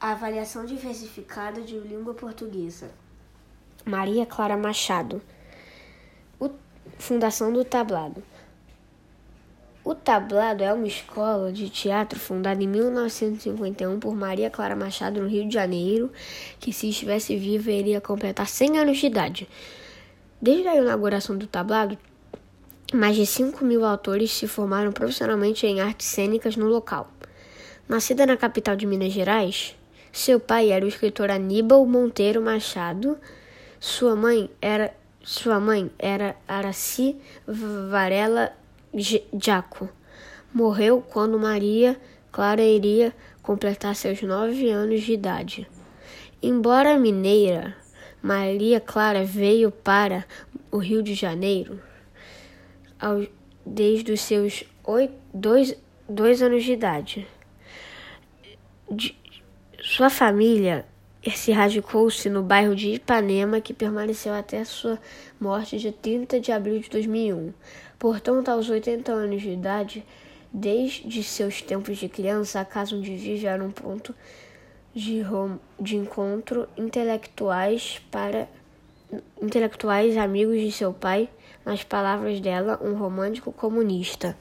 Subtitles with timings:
[0.00, 2.90] A avaliação diversificada de língua portuguesa.
[3.84, 5.20] Maria Clara Machado.
[6.40, 6.48] O,
[6.98, 8.22] fundação do Tablado.
[9.84, 15.28] O Tablado é uma escola de teatro fundada em 1951 por Maria Clara Machado, no
[15.28, 16.10] Rio de Janeiro,
[16.58, 19.48] que, se estivesse viva, iria completar 100 anos de idade.
[20.40, 21.98] Desde a inauguração do Tablado,
[22.94, 27.10] mais de 5 mil autores se formaram profissionalmente em artes cênicas no local.
[27.86, 29.76] Nascida na capital de Minas Gerais,
[30.12, 33.18] seu pai era o escritor Aníbal Monteiro Machado.
[33.78, 34.92] Sua mãe era
[35.22, 38.52] sua mãe era Araci Varela
[39.32, 39.88] Jaco.
[40.52, 42.00] Morreu quando Maria
[42.32, 45.68] Clara iria completar seus nove anos de idade.
[46.42, 47.76] Embora mineira,
[48.22, 50.24] Maria Clara veio para
[50.70, 51.80] o Rio de Janeiro
[53.00, 53.26] ao,
[53.64, 55.76] desde os seus oito, dois,
[56.08, 57.26] dois anos de idade.
[58.90, 59.16] De,
[59.82, 60.84] sua família
[61.34, 64.98] se radicou-se no bairro de Ipanema, que permaneceu até sua
[65.38, 67.52] morte de 30 de abril de 2001.
[67.98, 70.04] Portanto, aos 80 anos de idade,
[70.52, 74.14] desde seus tempos de criança, a casa onde vive era um ponto
[74.94, 75.22] de,
[75.78, 78.48] de encontro intelectuais para
[79.40, 81.28] intelectuais amigos de seu pai,
[81.64, 84.36] nas palavras dela, um romântico comunista.